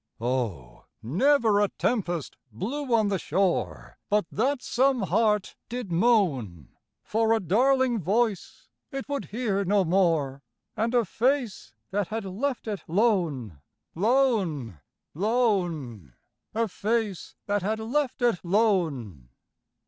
Oh! 0.19 0.85
never 1.03 1.59
a 1.61 1.69
tempest 1.77 2.35
blew 2.51 2.91
on 2.91 3.09
the 3.09 3.19
shore 3.19 3.99
But 4.09 4.25
that 4.31 4.63
some 4.63 5.03
heart 5.03 5.55
did 5.69 5.91
moan 5.91 6.69
For 7.03 7.33
a 7.33 7.39
darling 7.39 7.99
voice 7.99 8.67
it 8.91 9.07
would 9.07 9.25
hear 9.25 9.63
no 9.63 9.85
more 9.85 10.41
And 10.75 10.95
a 10.95 11.05
face 11.05 11.75
that 11.91 12.07
had 12.07 12.25
left 12.25 12.67
it 12.67 12.81
lone, 12.87 13.59
lone, 13.93 14.79
lone 15.13 16.15
A 16.55 16.67
face 16.67 17.35
that 17.45 17.61
had 17.61 17.79
left 17.79 18.23
it 18.23 18.39
lone! 18.43 19.29